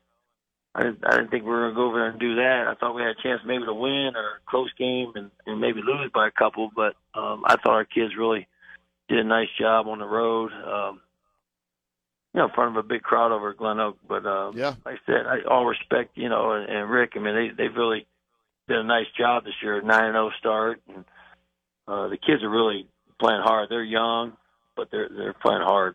I 0.74 0.82
didn't, 0.82 1.04
I 1.06 1.10
didn't 1.16 1.30
think 1.30 1.44
we 1.44 1.50
were 1.50 1.70
going 1.70 1.74
to 1.74 1.76
go 1.76 1.86
over 1.86 1.98
there 1.98 2.10
and 2.10 2.20
do 2.20 2.34
that. 2.36 2.66
I 2.68 2.74
thought 2.74 2.94
we 2.94 3.02
had 3.02 3.16
a 3.16 3.22
chance 3.22 3.40
maybe 3.46 3.64
to 3.64 3.74
win 3.74 4.12
or 4.16 4.40
a 4.40 4.50
close 4.50 4.72
game 4.78 5.12
and, 5.14 5.30
and 5.46 5.60
maybe 5.60 5.80
lose 5.80 6.10
by 6.12 6.28
a 6.28 6.30
couple, 6.30 6.70
but 6.74 6.96
um, 7.14 7.44
I 7.46 7.56
thought 7.56 7.74
our 7.74 7.84
kids 7.84 8.16
really 8.18 8.48
did 9.08 9.18
a 9.18 9.24
nice 9.24 9.48
job 9.58 9.86
on 9.86 9.98
the 9.98 10.06
road. 10.06 10.50
Um, 10.52 11.00
you 12.34 12.38
know, 12.38 12.46
in 12.46 12.54
front 12.54 12.76
of 12.76 12.82
a 12.82 12.88
big 12.88 13.02
crowd 13.02 13.30
over 13.30 13.50
at 13.50 13.58
Glen 13.58 13.78
Oak. 13.78 13.98
But 14.08 14.24
uh, 14.24 14.52
yeah, 14.54 14.74
like 14.86 14.96
I 14.96 15.06
said, 15.06 15.26
I 15.26 15.42
all 15.48 15.66
respect, 15.66 16.16
you 16.16 16.30
know, 16.30 16.52
and, 16.52 16.68
and 16.68 16.90
Rick. 16.90 17.12
I 17.14 17.18
mean, 17.18 17.34
they 17.34 17.48
they've 17.54 17.76
really 17.76 18.06
did 18.68 18.78
a 18.78 18.84
nice 18.84 19.06
job 19.18 19.44
this 19.44 19.54
year. 19.62 19.82
Nine 19.82 20.04
and 20.06 20.14
zero 20.14 20.28
oh 20.28 20.38
start, 20.38 20.80
and 20.88 21.04
uh, 21.86 22.08
the 22.08 22.16
kids 22.16 22.42
are 22.42 22.48
really 22.48 22.86
playing 23.20 23.42
hard. 23.42 23.68
They're 23.68 23.84
young, 23.84 24.32
but 24.76 24.90
they're 24.90 25.10
they're 25.14 25.34
playing 25.34 25.60
hard. 25.60 25.94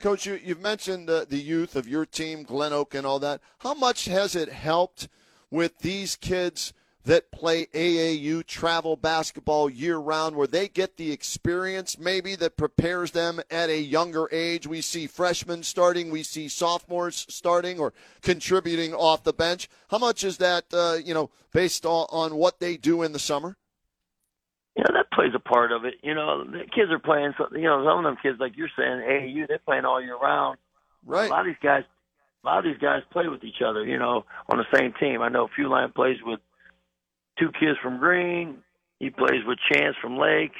Coach, 0.00 0.26
you, 0.26 0.38
you've 0.44 0.60
mentioned 0.60 1.10
uh, 1.10 1.24
the 1.28 1.38
youth 1.38 1.74
of 1.74 1.88
your 1.88 2.06
team, 2.06 2.44
Glen 2.44 2.72
Oak, 2.72 2.94
and 2.94 3.04
all 3.04 3.18
that. 3.18 3.40
How 3.58 3.74
much 3.74 4.04
has 4.04 4.36
it 4.36 4.48
helped 4.48 5.08
with 5.50 5.80
these 5.80 6.14
kids 6.14 6.72
that 7.04 7.32
play 7.32 7.66
AAU 7.66 8.46
travel 8.46 8.94
basketball 8.94 9.68
year 9.68 9.96
round, 9.96 10.36
where 10.36 10.46
they 10.46 10.68
get 10.68 10.98
the 10.98 11.10
experience 11.10 11.98
maybe 11.98 12.36
that 12.36 12.56
prepares 12.56 13.10
them 13.10 13.40
at 13.50 13.70
a 13.70 13.80
younger 13.80 14.28
age? 14.30 14.68
We 14.68 14.82
see 14.82 15.08
freshmen 15.08 15.64
starting, 15.64 16.12
we 16.12 16.22
see 16.22 16.46
sophomores 16.46 17.26
starting 17.28 17.80
or 17.80 17.92
contributing 18.22 18.94
off 18.94 19.24
the 19.24 19.32
bench. 19.32 19.68
How 19.90 19.98
much 19.98 20.22
is 20.22 20.36
that, 20.36 20.66
uh, 20.72 20.98
you 21.04 21.12
know, 21.12 21.30
based 21.52 21.84
on, 21.84 22.06
on 22.10 22.36
what 22.36 22.60
they 22.60 22.76
do 22.76 23.02
in 23.02 23.10
the 23.10 23.18
summer? 23.18 23.56
Plays 25.18 25.32
a 25.34 25.40
part 25.40 25.72
of 25.72 25.84
it. 25.84 25.94
You 26.02 26.14
know, 26.14 26.44
the 26.44 26.60
kids 26.60 26.92
are 26.92 27.00
playing. 27.00 27.32
So 27.36 27.48
you 27.52 27.62
know, 27.64 27.84
some 27.84 27.98
of 27.98 28.04
them 28.04 28.16
kids, 28.22 28.38
like 28.38 28.56
you're 28.56 28.70
saying, 28.78 29.00
AAU, 29.00 29.48
they're 29.48 29.58
playing 29.58 29.84
all 29.84 30.00
year 30.00 30.16
round. 30.16 30.58
Right. 31.04 31.26
A 31.26 31.30
lot 31.30 31.40
of 31.40 31.46
these 31.46 31.56
guys, 31.60 31.82
a 32.44 32.46
lot 32.46 32.58
of 32.58 32.64
these 32.64 32.80
guys 32.80 33.02
play 33.10 33.26
with 33.26 33.42
each 33.42 33.60
other. 33.66 33.84
You 33.84 33.98
know, 33.98 34.24
on 34.48 34.58
the 34.58 34.78
same 34.78 34.94
team. 35.00 35.20
I 35.20 35.28
know 35.28 35.48
Fuline 35.58 35.92
plays 35.92 36.18
with 36.24 36.38
two 37.36 37.50
kids 37.58 37.78
from 37.82 37.98
Green. 37.98 38.58
He 39.00 39.10
plays 39.10 39.44
with 39.44 39.58
Chance 39.72 39.96
from 40.00 40.18
Lake. 40.18 40.54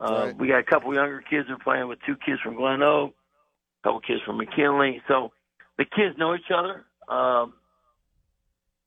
Uh, 0.00 0.26
right. 0.26 0.38
We 0.38 0.48
got 0.48 0.60
a 0.60 0.64
couple 0.64 0.94
younger 0.94 1.22
kids 1.28 1.48
who 1.48 1.54
are 1.54 1.58
playing 1.58 1.88
with 1.88 1.98
two 2.06 2.16
kids 2.16 2.40
from 2.40 2.56
Glen 2.56 2.82
Oak, 2.82 3.14
a 3.82 3.88
couple 3.88 4.00
kids 4.00 4.20
from 4.24 4.38
McKinley. 4.38 5.02
So 5.06 5.32
the 5.76 5.84
kids 5.84 6.16
know 6.16 6.34
each 6.34 6.50
other. 6.50 6.84
Um, 7.08 7.52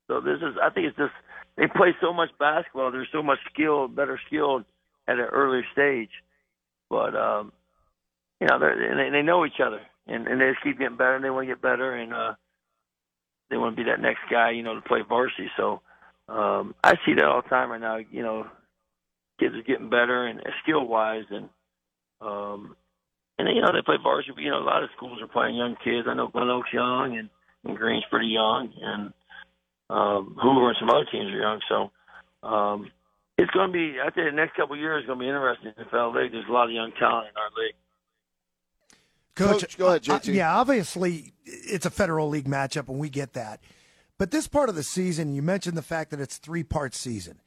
so 0.08 0.20
this 0.20 0.38
is, 0.38 0.56
I 0.62 0.72
think 0.72 0.88
it's 0.88 0.98
just 0.98 1.14
they 1.58 1.68
play 1.68 1.96
so 2.02 2.12
much 2.12 2.30
basketball. 2.40 2.92
They're 2.92 3.08
so 3.12 3.24
much 3.24 3.40
skilled, 3.52 3.96
better 3.96 4.20
skilled 4.28 4.66
at 5.08 5.20
an 5.20 5.26
earlier 5.32 5.64
stage. 5.74 6.10
But 6.90 7.16
um, 7.16 7.52
you 8.40 8.48
know, 8.48 8.60
they 8.60 9.10
they 9.12 9.22
know 9.22 9.46
each 9.46 9.60
other, 9.66 9.82
and, 10.08 10.28
and 10.28 10.40
they 10.40 10.52
just 10.52 10.64
keep 10.64 10.80
getting 10.80 10.98
better. 10.98 11.16
and 11.16 11.24
They 11.24 11.30
want 11.30 11.48
to 11.48 11.54
get 11.54 11.62
better, 11.62 11.96
and 11.96 12.14
uh, 12.14 12.34
they 13.50 13.58
want 13.58 13.76
to 13.76 13.84
be 13.84 13.90
that 13.90 14.02
next 14.02 14.22
guy, 14.30 14.52
you 14.52 14.64
know, 14.64 14.76
to 14.76 14.82
play 14.82 15.02
varsity. 15.08 15.50
So 15.58 15.82
um, 16.28 16.76
I 16.84 16.96
see 17.06 17.14
that 17.16 17.26
all 17.26 17.42
the 17.42 17.50
time 17.50 17.72
right 17.72 17.82
now. 17.82 17.98
You 17.98 18.24
know, 18.24 18.48
kids 19.40 19.56
are 19.56 19.62
getting 19.62 19.90
better 19.90 20.28
and 20.28 20.42
skill 20.64 20.86
wise, 20.86 21.26
and 21.30 21.50
um, 22.22 22.76
and 23.38 23.48
you 23.56 23.62
know 23.62 23.72
they 23.74 23.82
play 23.82 23.98
varsity. 24.02 24.44
You 24.44 24.52
know, 24.52 24.60
a 24.60 24.66
lot 24.66 24.84
of 24.84 24.90
schools 24.96 25.22
are 25.22 25.28
playing 25.28 25.56
young 25.56 25.76
kids. 25.84 26.08
I 26.10 26.14
know 26.14 26.28
Glen 26.28 26.50
Oak's 26.50 26.74
young, 26.74 27.18
and, 27.18 27.30
and 27.64 27.78
Green's 27.78 28.06
pretty 28.10 28.28
young, 28.28 28.72
and 28.82 29.14
um, 29.90 30.38
Hoover 30.42 30.70
and 30.70 30.78
some 30.80 30.90
other 30.90 31.06
teams 31.12 31.32
are 31.32 31.42
young. 31.42 31.60
So 31.70 31.92
um, 32.48 32.92
it's 33.38 33.52
going 33.52 33.68
to 33.68 33.74
be, 33.74 33.98
I 34.00 34.10
think 34.10 34.28
the 34.28 34.36
next 34.36 34.56
couple 34.56 34.76
of 34.76 34.80
years 34.80 35.04
is 35.04 35.08
going 35.08 35.20
to 35.20 35.24
be 35.24 35.28
interesting 35.28 35.74
in 35.78 35.84
the 35.84 35.90
NFL 35.90 36.16
League. 36.16 36.32
There's 36.32 36.48
a 36.48 36.52
lot 36.52 36.66
of 36.66 36.72
young 36.72 36.92
talent 37.00 37.28
in 37.30 37.38
our 37.38 37.64
league. 37.64 37.76
Coach, 39.36 39.62
Coach, 39.62 39.78
go 39.78 39.88
ahead, 39.88 40.10
uh, 40.10 40.20
JT. 40.20 40.34
yeah, 40.34 40.56
obviously 40.56 41.34
it's 41.44 41.86
a 41.86 41.90
federal 41.90 42.30
league 42.30 42.48
matchup, 42.48 42.88
and 42.88 42.98
we 42.98 43.10
get 43.10 43.34
that. 43.34 43.60
But 44.18 44.32
this 44.32 44.48
part 44.48 44.70
of 44.70 44.76
the 44.76 44.84
season, 44.84 45.36
you 45.36 45.42
mentioned 45.42 45.76
the 45.76 45.82
fact 45.82 46.12
that 46.12 46.22
it's 46.22 46.38
three 46.38 46.64
part 46.64 46.96
season. 46.96 47.42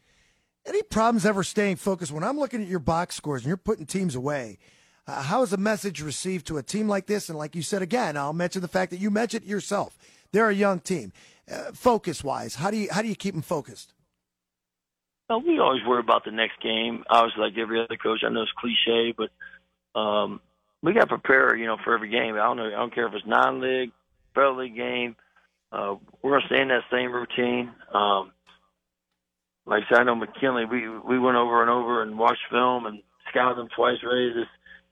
Any 0.66 0.82
problems 0.82 1.24
ever 1.24 1.42
staying 1.42 1.76
focused? 1.76 2.12
When 2.12 2.24
I'm 2.24 2.38
looking 2.38 2.60
at 2.60 2.68
your 2.68 2.78
box 2.78 3.14
scores 3.14 3.42
and 3.42 3.48
you're 3.48 3.56
putting 3.56 3.86
teams 3.86 4.14
away, 4.14 4.58
uh, 5.06 5.22
how 5.22 5.42
is 5.42 5.50
the 5.50 5.56
message 5.56 6.02
received 6.02 6.46
to 6.48 6.58
a 6.58 6.62
team 6.62 6.88
like 6.88 7.06
this? 7.06 7.30
And 7.30 7.38
like 7.38 7.56
you 7.56 7.62
said 7.62 7.80
again, 7.80 8.18
I'll 8.18 8.34
mention 8.34 8.60
the 8.60 8.68
fact 8.68 8.90
that 8.90 9.00
you 9.00 9.10
mentioned 9.10 9.44
it 9.44 9.48
yourself. 9.48 9.96
They're 10.32 10.50
a 10.50 10.54
young 10.54 10.80
team. 10.80 11.12
Uh, 11.50 11.72
focus 11.72 12.22
wise, 12.22 12.56
how 12.56 12.70
do 12.70 12.76
you 12.76 12.88
how 12.90 13.00
do 13.00 13.08
you 13.08 13.16
keep 13.16 13.32
them 13.32 13.40
focused? 13.40 13.94
Well, 15.28 15.42
we 15.42 15.58
always 15.58 15.84
worry 15.86 16.00
about 16.00 16.24
the 16.24 16.30
next 16.30 16.60
game. 16.62 17.04
Obviously, 17.10 17.42
like 17.42 17.58
every 17.58 17.80
other 17.80 17.96
coach, 17.96 18.20
I 18.24 18.30
know 18.30 18.42
it's 18.42 18.52
cliche, 18.52 19.14
but 19.16 19.98
um, 19.98 20.40
we 20.82 20.94
got 20.94 21.00
to 21.00 21.06
prepare, 21.06 21.54
you 21.54 21.66
know, 21.66 21.76
for 21.84 21.94
every 21.94 22.08
game. 22.08 22.34
I 22.34 22.38
don't 22.38 22.56
know. 22.56 22.66
I 22.66 22.70
don't 22.70 22.94
care 22.94 23.06
if 23.06 23.14
it's 23.14 23.26
non-league, 23.26 23.92
federal 24.34 24.58
league 24.58 24.76
game. 24.76 25.16
Uh, 25.70 25.96
we're 26.22 26.38
gonna 26.38 26.46
stay 26.46 26.62
in 26.62 26.68
that 26.68 26.84
same 26.90 27.12
routine. 27.12 27.70
Um, 27.92 28.32
like 29.66 29.82
I 29.84 29.88
said, 29.90 30.00
I 30.00 30.04
know 30.04 30.14
McKinley. 30.14 30.64
We 30.64 30.88
we 30.88 31.18
went 31.18 31.36
over 31.36 31.60
and 31.60 31.70
over 31.70 32.02
and 32.02 32.18
watched 32.18 32.40
film 32.50 32.86
and 32.86 33.02
scouted 33.28 33.58
them 33.58 33.68
twice. 33.76 33.98
Raised 34.02 34.38
this, 34.38 34.48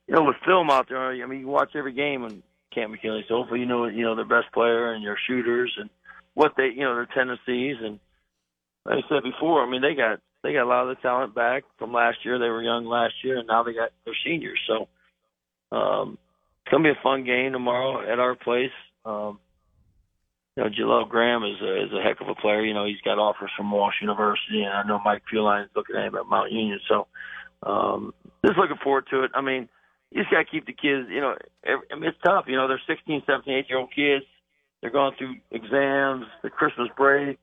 you 0.06 0.14
know, 0.14 0.24
with 0.24 0.36
film 0.44 0.68
out 0.68 0.90
there. 0.90 1.00
I 1.00 1.26
mean, 1.26 1.40
you 1.40 1.46
watch 1.46 1.70
every 1.74 1.94
game 1.94 2.24
and 2.24 2.42
Camp 2.74 2.90
McKinley. 2.90 3.24
So 3.26 3.36
hopefully, 3.36 3.60
you 3.60 3.66
know, 3.66 3.86
you 3.86 4.02
know 4.04 4.14
their 4.14 4.26
best 4.26 4.52
player 4.52 4.92
and 4.92 5.02
your 5.02 5.16
shooters 5.26 5.74
and 5.78 5.88
what 6.34 6.52
they, 6.58 6.68
you 6.74 6.82
know, 6.82 6.94
their 6.94 7.06
tendencies. 7.06 7.76
And 7.82 7.98
like 8.84 9.02
I 9.02 9.08
said 9.08 9.22
before, 9.22 9.64
I 9.66 9.70
mean, 9.70 9.80
they 9.80 9.94
got 9.94 10.20
they 10.42 10.52
got 10.52 10.64
a 10.64 10.68
lot 10.68 10.88
of 10.88 10.96
the 10.96 11.02
talent 11.02 11.34
back 11.34 11.64
from 11.78 11.92
last 11.92 12.18
year. 12.24 12.38
They 12.38 12.48
were 12.48 12.62
young 12.62 12.86
last 12.86 13.14
year, 13.24 13.38
and 13.38 13.48
now 13.48 13.62
they 13.62 13.72
got 13.72 13.90
their 14.04 14.14
seniors. 14.24 14.60
So 14.66 14.88
um, 15.76 16.18
it's 16.64 16.70
gonna 16.70 16.84
be 16.84 16.90
a 16.90 17.02
fun 17.02 17.24
game 17.24 17.52
tomorrow 17.52 18.00
at 18.10 18.18
our 18.18 18.34
place. 18.34 18.70
Um, 19.04 19.38
you 20.56 20.64
know, 20.64 20.70
Jaleel 20.70 21.08
Graham 21.08 21.44
is 21.44 21.60
a, 21.60 21.84
is 21.84 21.92
a 21.92 22.02
heck 22.02 22.20
of 22.20 22.28
a 22.28 22.34
player. 22.34 22.64
You 22.64 22.74
know, 22.74 22.86
he's 22.86 23.00
got 23.04 23.18
offers 23.18 23.50
from 23.56 23.70
Walsh 23.70 23.96
University, 24.00 24.62
and 24.62 24.72
I 24.72 24.82
know 24.84 25.00
Mike 25.04 25.22
Fuline 25.32 25.64
is 25.64 25.70
looking 25.76 25.96
at 25.96 26.06
him 26.06 26.16
at 26.16 26.26
Mount 26.26 26.50
Union. 26.50 26.80
So, 26.88 27.06
um, 27.62 28.14
just 28.44 28.58
looking 28.58 28.78
forward 28.82 29.06
to 29.10 29.24
it. 29.24 29.32
I 29.34 29.42
mean, 29.42 29.68
you 30.10 30.22
just 30.22 30.32
got 30.32 30.38
to 30.38 30.44
keep 30.44 30.66
the 30.66 30.72
kids. 30.72 31.08
You 31.10 31.20
know, 31.20 31.34
I 31.66 31.94
mean, 31.94 32.08
it's 32.08 32.18
tough. 32.24 32.46
You 32.48 32.56
know, 32.56 32.68
they're 32.68 32.80
16, 32.86 33.22
17, 33.26 33.54
8 33.54 33.68
year 33.68 33.78
old 33.78 33.92
kids. 33.94 34.24
They're 34.80 34.90
going 34.90 35.14
through 35.18 35.36
exams, 35.50 36.26
the 36.42 36.50
Christmas 36.50 36.88
break. 36.96 37.38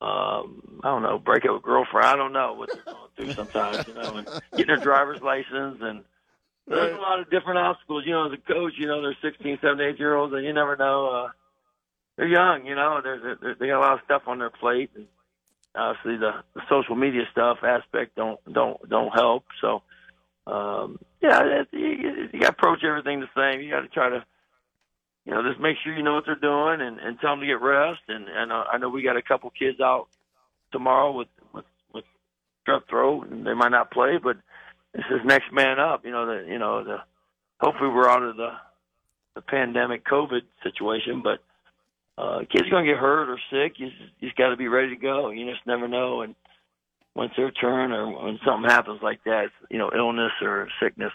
Um, 0.00 0.80
I 0.84 0.88
don't 0.88 1.02
know, 1.02 1.18
break 1.18 1.44
up 1.46 1.54
with 1.54 1.62
girlfriend. 1.62 2.06
I 2.06 2.16
don't 2.16 2.32
know 2.32 2.54
what 2.54 2.70
they're 2.72 2.82
going 2.84 3.10
through 3.16 3.34
sometimes. 3.34 3.86
You 3.86 3.94
know, 3.94 4.16
and 4.16 4.28
getting 4.52 4.66
their 4.66 4.76
driver's 4.78 5.22
license 5.22 5.78
and. 5.80 6.04
There's 6.68 6.98
a 6.98 7.00
lot 7.00 7.20
of 7.20 7.30
different 7.30 7.60
obstacles, 7.60 8.02
you 8.04 8.10
know. 8.10 8.26
As 8.26 8.32
a 8.32 8.52
coach, 8.52 8.72
you 8.76 8.88
know, 8.88 9.00
they're 9.00 9.16
16, 9.22 9.58
17, 9.62 9.86
8 9.86 9.98
year 10.00 10.16
olds, 10.16 10.34
and 10.34 10.44
you 10.44 10.52
never 10.52 10.74
know. 10.74 11.06
Uh, 11.06 11.28
they're 12.16 12.26
young, 12.26 12.66
you 12.66 12.74
know. 12.74 13.00
They're, 13.00 13.36
they're, 13.40 13.54
they 13.54 13.68
got 13.68 13.78
a 13.78 13.80
lot 13.80 13.92
of 13.92 14.00
stuff 14.04 14.22
on 14.26 14.40
their 14.40 14.50
plate, 14.50 14.90
and 14.96 15.06
obviously 15.76 16.16
the, 16.16 16.42
the 16.54 16.62
social 16.68 16.96
media 16.96 17.22
stuff 17.30 17.58
aspect 17.62 18.16
don't 18.16 18.40
don't 18.52 18.88
don't 18.88 19.10
help. 19.14 19.44
So, 19.60 19.82
um, 20.46 20.98
yeah, 21.20 21.60
it, 21.60 21.68
you, 21.72 22.28
you 22.32 22.40
got 22.40 22.48
to 22.48 22.52
approach 22.52 22.82
everything 22.84 23.20
the 23.20 23.28
same. 23.36 23.60
You 23.60 23.70
got 23.70 23.82
to 23.82 23.88
try 23.88 24.08
to, 24.08 24.24
you 25.26 25.34
know, 25.34 25.42
just 25.42 25.60
make 25.60 25.76
sure 25.82 25.94
you 25.94 26.04
know 26.04 26.14
what 26.14 26.24
they're 26.24 26.36
doing, 26.36 26.80
and, 26.80 27.00
and 27.00 27.18
tell 27.20 27.32
them 27.32 27.40
to 27.40 27.46
get 27.46 27.60
rest. 27.60 28.00
And 28.08 28.28
and 28.28 28.52
uh, 28.52 28.64
I 28.72 28.78
know 28.78 28.88
we 28.88 29.02
got 29.02 29.16
a 29.16 29.22
couple 29.22 29.50
kids 29.50 29.80
out 29.80 30.06
tomorrow 30.72 31.12
with 31.12 31.28
with 31.52 31.64
with 31.92 32.04
strep 32.66 32.88
throat, 32.88 33.28
and 33.28 33.46
they 33.46 33.54
might 33.54 33.72
not 33.72 33.90
play, 33.90 34.18
but 34.22 34.36
this 34.94 35.04
is 35.10 35.20
next 35.24 35.52
man 35.52 35.80
up. 35.80 36.04
You 36.04 36.12
know, 36.12 36.26
the 36.26 36.48
you 36.48 36.58
know 36.58 36.84
the 36.84 36.98
hopefully 37.60 37.90
we're 37.90 38.08
out 38.08 38.22
of 38.22 38.36
the 38.36 38.50
the 39.34 39.42
pandemic 39.42 40.04
COVID 40.06 40.42
situation, 40.62 41.22
but 41.22 41.40
uh, 42.16 42.40
kids 42.50 42.70
going 42.70 42.86
to 42.86 42.92
get 42.92 42.98
hurt 42.98 43.28
or 43.28 43.38
sick. 43.50 43.78
You 43.78 43.88
just, 43.90 44.00
you 44.20 44.28
just 44.28 44.38
got 44.38 44.50
to 44.50 44.56
be 44.56 44.68
ready 44.68 44.90
to 44.90 44.96
go. 44.96 45.30
You 45.30 45.50
just 45.50 45.66
never 45.66 45.86
know. 45.86 46.22
And 46.22 46.34
once 47.14 47.32
their 47.36 47.50
turn 47.50 47.92
or 47.92 48.24
when 48.24 48.38
something 48.46 48.70
happens 48.70 49.00
like 49.02 49.22
that, 49.24 49.48
you 49.70 49.78
know, 49.78 49.90
illness 49.94 50.32
or 50.40 50.68
sickness, 50.82 51.12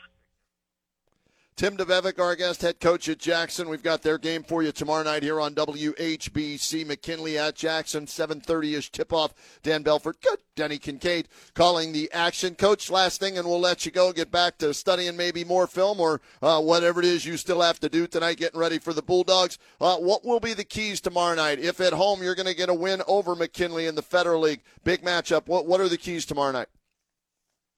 Tim 1.62 1.78
DeBevick, 1.78 2.18
our 2.18 2.36
guest 2.36 2.64
head 2.64 2.80
coach 2.80 3.08
at 3.08 3.20
Jackson. 3.20 3.70
We've 3.70 3.84
got 3.84 4.02
their 4.02 4.18
game 4.18 4.42
for 4.42 4.64
you 4.64 4.72
tomorrow 4.72 5.04
night 5.04 5.22
here 5.22 5.40
on 5.40 5.54
WHBC. 5.54 6.88
McKinley 6.88 7.38
at 7.38 7.56
Jackson, 7.56 8.08
7.30ish 8.08 8.90
tip-off. 8.90 9.60
Dan 9.62 9.84
Belfort, 9.84 10.20
good. 10.24 10.40
Denny 10.56 10.80
Kincaid 10.80 11.28
calling 11.54 11.94
the 11.94 12.12
action. 12.14 12.56
Coach, 12.56 12.90
last 12.90 13.20
thing, 13.20 13.38
and 13.38 13.48
we'll 13.48 13.60
let 13.60 13.86
you 13.86 13.92
go. 13.92 14.12
Get 14.12 14.32
back 14.32 14.58
to 14.58 14.74
studying 14.74 15.16
maybe 15.16 15.44
more 15.44 15.68
film 15.68 16.00
or 16.00 16.20
uh, 16.42 16.60
whatever 16.60 17.00
it 17.00 17.06
is 17.06 17.28
you 17.28 17.38
still 17.38 17.62
have 17.62 17.80
to 17.82 17.90
do 17.90 18.08
tonight, 18.08 18.38
getting 18.38 18.60
ready 18.60 18.80
for 18.80 18.92
the 18.92 19.04
Bulldogs. 19.04 19.60
Uh, 19.80 19.98
what 19.98 20.26
will 20.26 20.40
be 20.40 20.56
the 20.56 20.64
keys 20.64 21.00
tomorrow 21.00 21.36
night? 21.36 21.60
If 21.60 21.80
at 21.80 21.94
home 21.94 22.24
you're 22.24 22.34
going 22.34 22.48
to 22.48 22.56
get 22.56 22.70
a 22.70 22.74
win 22.74 23.04
over 23.08 23.36
McKinley 23.36 23.86
in 23.86 23.94
the 23.94 24.02
Federal 24.02 24.42
League, 24.42 24.64
big 24.84 25.04
matchup, 25.04 25.46
what, 25.46 25.68
what 25.68 25.80
are 25.80 25.90
the 25.90 25.98
keys 26.00 26.26
tomorrow 26.26 26.54
night? 26.54 26.70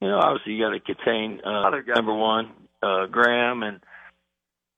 You 0.00 0.08
know, 0.08 0.20
obviously 0.20 0.54
you 0.54 0.64
got 0.64 0.70
to 0.70 0.80
contain 0.80 1.42
uh, 1.44 1.70
number 1.94 2.14
one, 2.14 2.50
uh, 2.84 3.06
Graham, 3.06 3.62
and 3.62 3.80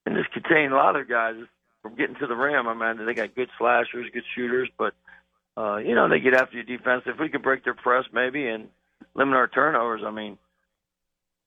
and 0.04 0.16
just 0.16 0.32
contain 0.32 0.70
a 0.70 0.76
lot 0.76 0.96
of 0.96 1.08
guys 1.08 1.34
from 1.82 1.96
getting 1.96 2.16
to 2.16 2.26
the 2.26 2.36
rim. 2.36 2.68
I 2.68 2.74
mean, 2.74 3.06
they 3.06 3.14
got 3.14 3.34
good 3.34 3.50
slashers, 3.58 4.06
good 4.12 4.24
shooters, 4.34 4.68
but 4.78 4.94
uh, 5.56 5.78
you 5.78 5.94
know 5.94 6.08
they 6.08 6.20
get 6.20 6.34
after 6.34 6.56
your 6.56 6.64
defense. 6.64 7.02
If 7.06 7.18
we 7.18 7.28
could 7.28 7.42
break 7.42 7.64
their 7.64 7.74
press 7.74 8.04
maybe 8.12 8.46
and 8.46 8.68
limit 9.14 9.34
our 9.34 9.48
turnovers, 9.48 10.02
I 10.06 10.10
mean, 10.10 10.38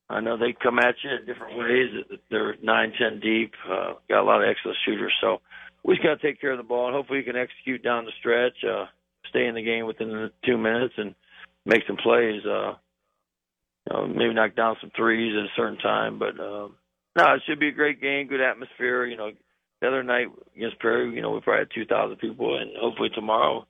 I 0.10 0.20
know 0.20 0.38
they 0.38 0.54
come 0.54 0.80
at 0.80 0.96
you 1.04 1.12
in 1.12 1.26
different 1.26 1.58
ways. 1.58 2.20
They're 2.30 2.56
nine, 2.62 2.94
ten 3.00 3.20
deep. 3.20 3.54
Uh, 3.70 3.94
got 4.10 4.22
a 4.22 4.24
lot 4.24 4.44
of 4.44 4.50
excellent 4.50 4.78
shooters, 4.86 5.14
so 5.22 5.42
we 5.84 5.96
just 5.96 6.04
got 6.04 6.20
to 6.20 6.28
take 6.28 6.42
care 6.42 6.52
of 6.52 6.58
the 6.58 6.64
ball 6.64 6.88
and 6.88 6.96
hopefully 6.96 7.20
we 7.20 7.24
can 7.24 7.38
execute 7.38 7.84
down 7.84 8.06
the 8.06 8.12
stretch, 8.20 8.64
uh, 8.64 8.86
stay 9.30 9.48
in 9.48 9.56
the 9.56 9.64
game 9.64 9.86
within 9.86 10.10
the 10.10 10.32
two 10.46 10.58
minutes, 10.58 10.96
and 10.98 11.16
make 11.66 11.84
some 11.88 11.98
plays. 11.98 12.46
Uh, 12.46 12.74
you 13.88 13.94
know, 13.94 14.08
maybe 14.08 14.34
knock 14.34 14.56
down 14.56 14.78
some 14.82 14.92
threes 14.96 15.36
at 15.38 15.46
a 15.46 15.56
certain 15.56 15.78
time. 15.80 16.20
But 16.20 16.40
um, 16.40 16.76
no, 17.16 17.34
it 17.34 17.42
should 17.46 17.60
be 17.60 17.70
a 17.70 17.74
great 17.74 18.02
game, 18.02 18.28
good 18.28 18.42
atmosphere. 18.42 19.06
You 19.06 19.18
know, 19.18 19.32
the 19.82 19.88
other 19.88 20.04
night 20.04 20.28
against 20.56 20.80
Perry, 20.80 21.14
you 21.14 21.22
know, 21.22 21.32
we 21.32 21.42
probably 21.42 21.60
had 21.60 21.72
two 21.74 21.86
thousand 21.86 22.18
people, 22.18 22.58
and 22.58 22.72
hopefully 22.80 23.10
tomorrow 23.14 23.66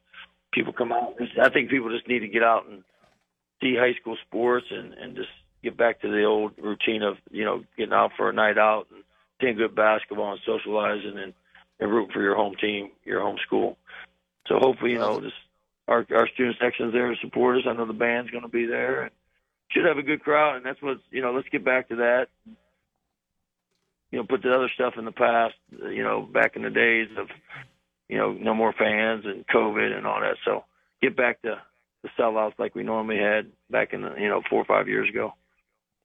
people 0.51 0.74
come 0.74 0.92
out. 0.92 1.16
I 1.42 1.50
think 1.50 1.70
people 1.70 1.89
just 1.89 2.08
need 2.08 2.20
to 2.20 2.28
get 2.28 2.44
out 2.44 2.68
and 2.68 2.84
see 3.62 3.75
high 3.75 3.94
school 4.00 4.18
sports 4.28 4.66
and 4.72 4.94
and 4.94 5.16
just 5.16 5.30
get 5.63 5.78
back 5.78 6.01
to 6.01 6.10
the 6.10 6.24
old 6.24 6.54
routine 6.58 7.04
of 7.04 7.18
you 7.32 7.46
know 7.46 7.63
getting 7.78 7.94
out 7.94 8.12
for 8.18 8.30
a 8.30 8.34
night 8.34 8.58
out 8.58 8.88
and 8.94 9.04
seeing 9.42 9.58
good 9.58 9.75
basketball 9.75 10.32
and 10.32 10.42
socializing 10.46 11.18
and 11.18 11.34
and 11.80 11.92
rooting 11.92 12.12
for 12.12 12.22
your 12.22 12.36
home 12.36 12.56
team, 12.60 12.92
your 13.06 13.22
home 13.22 13.38
school. 13.46 13.78
So 14.48 14.60
hopefully, 14.60 14.92
you 14.92 15.00
know, 15.00 15.22
just 15.22 15.36
our 15.88 16.06
our 16.13 16.28
student 16.28 16.58
section's 16.62 16.94
there 16.94 17.10
to 17.10 17.16
support 17.22 17.58
us. 17.58 17.63
I 17.68 17.74
know 17.74 17.86
the 17.86 17.94
band's 17.94 18.32
going 18.32 18.44
to 18.44 18.50
be 18.50 18.66
there. 18.66 19.04
And, 19.04 19.12
should 19.70 19.86
have 19.86 19.98
a 19.98 20.04
good 20.04 20.24
crowd, 20.24 20.58
and 20.58 20.66
that's 20.66 20.82
what 20.82 20.98
you 21.12 21.22
know. 21.22 21.32
Let's 21.32 21.50
get 21.50 21.64
back 21.64 21.90
to 21.90 21.98
that. 21.98 22.28
You 24.12 24.20
know, 24.20 24.26
put 24.28 24.42
the 24.42 24.54
other 24.54 24.70
stuff 24.74 24.96
in 24.98 25.06
the 25.06 25.12
past. 25.12 25.56
You 25.72 26.04
know, 26.04 26.22
back 26.22 26.56
in 26.56 26.64
the 26.64 26.70
days 26.70 27.08
of 27.18 27.28
you 28.08 28.18
know 28.18 28.34
no 28.34 28.54
more 28.54 28.74
fans 28.74 29.26
and 29.26 29.46
COVID 29.48 29.96
and 29.96 30.06
all 30.06 30.22
that. 30.22 30.38
So 30.46 30.66
get 31.02 31.16
back 31.16 31.42
to 31.44 31.62
the 32.04 32.10
sellouts 32.18 32.58
like 32.58 32.76
we 32.76 32.84
normally 32.84 33.18
had 33.18 33.52
back 33.70 33.94
in 33.94 34.02
the 34.02 34.16
you 34.18 34.28
know 34.28 34.42
four 34.50 34.62
or 34.62 34.66
five 34.66 34.88
years 34.88 35.10
ago. 35.10 35.34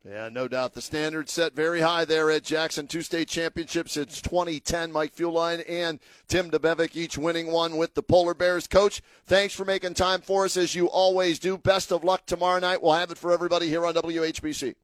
Yeah, 0.07 0.29
no 0.31 0.49
doubt. 0.49 0.75
The 0.75 0.83
standard 0.83 1.31
set 1.31 1.55
very 1.55 1.81
high 1.81 2.05
there 2.05 2.31
at 2.31 2.45
Jackson. 2.45 2.87
Two 2.87 3.01
state 3.01 3.27
championships 3.27 3.93
since 3.93 4.21
2010. 4.21 4.93
Mike 4.93 5.17
Fuline 5.17 5.65
and 5.67 5.99
Tim 6.29 6.51
DeBevick 6.51 6.95
each 6.95 7.17
winning 7.17 7.51
one 7.51 7.79
with 7.79 7.95
the 7.95 8.03
Polar 8.03 8.35
Bears. 8.35 8.67
Coach, 8.67 9.01
thanks 9.25 9.55
for 9.55 9.65
making 9.65 9.95
time 9.95 10.21
for 10.21 10.45
us 10.45 10.59
as 10.59 10.75
you 10.75 10.91
always 10.91 11.39
do. 11.39 11.57
Best 11.57 11.91
of 11.91 12.05
luck 12.05 12.27
tomorrow 12.27 12.61
night. 12.61 12.83
We'll 12.83 12.93
have 12.93 13.11
it 13.11 13.19
for 13.19 13.33
everybody 13.33 13.69
here 13.69 13.87
on 13.87 13.95
WHBC. 13.95 14.75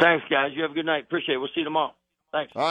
Thanks, 0.00 0.24
guys. 0.30 0.52
You 0.54 0.62
have 0.62 0.70
a 0.70 0.74
good 0.74 0.86
night. 0.86 1.04
Appreciate 1.04 1.34
it. 1.34 1.38
We'll 1.38 1.48
see 1.48 1.60
you 1.60 1.64
tomorrow. 1.64 1.92
Thanks. 2.32 2.52
All 2.54 2.62
right. 2.62 2.66